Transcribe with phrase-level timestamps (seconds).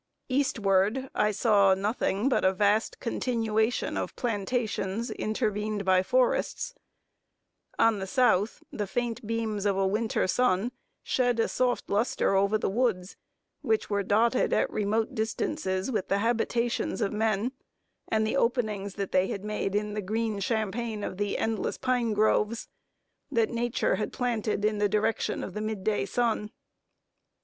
[0.29, 6.73] Eastward, I saw nothing but a vast continuation of plantations, intervened by forests;
[7.77, 10.71] on the South, the faint beams of a winter sun
[11.03, 13.15] shed a soft lustre over the woods,
[13.61, 17.51] which were dotted at remote distances, with the habitations of men,
[18.07, 22.13] and the openings that they had made in the green champaign of the endless pine
[22.13, 22.67] groves,
[23.29, 26.49] that nature had planted in the direction of the midday sun.